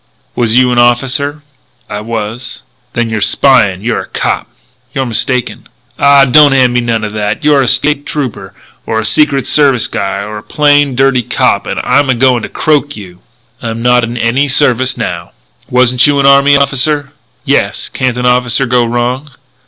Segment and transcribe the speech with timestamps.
[0.35, 1.43] "Was you an officer?"
[1.87, 2.63] "I was."
[2.93, 3.83] "Then you're spyin'.
[3.83, 4.47] You're a cop."
[4.95, 7.43] "You're mistaken." "Ah, don't hand me none like that!
[7.45, 8.55] You're a State Trooper
[8.87, 11.67] or a Secret Service guy, or a plain, dirty cop.
[11.67, 13.19] And I'm a going to croak you."
[13.61, 15.33] "I'm not in any service, now."
[15.69, 17.11] "Wasn't you an army officer?"
[17.45, 17.87] "Yes.
[17.87, 19.29] Can't an officer go wrong?"